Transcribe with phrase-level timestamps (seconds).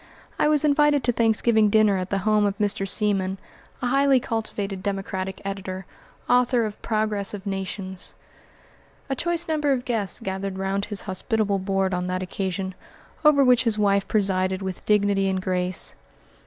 [0.39, 2.87] I was invited to Thanksgiving dinner at the home of Mr.
[2.87, 3.37] Seaman,
[3.83, 5.85] a highly cultivated Democratic editor,
[6.27, 8.15] author of "Progress of Nations."
[9.11, 12.73] A choice number of guests gathered round his hospitable board on that occasion,
[13.23, 15.93] over which his wife presided with dignity and grace.